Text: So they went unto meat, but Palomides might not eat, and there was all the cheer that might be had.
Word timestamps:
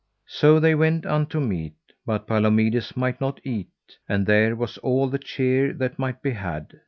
So 0.25 0.59
they 0.59 0.73
went 0.73 1.05
unto 1.05 1.39
meat, 1.39 1.75
but 2.07 2.25
Palomides 2.25 2.97
might 2.97 3.21
not 3.21 3.39
eat, 3.43 3.69
and 4.09 4.25
there 4.25 4.55
was 4.55 4.79
all 4.79 5.07
the 5.09 5.19
cheer 5.19 5.73
that 5.73 5.99
might 5.99 6.23
be 6.23 6.31
had. 6.31 6.79